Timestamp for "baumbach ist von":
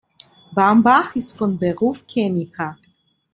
0.55-1.59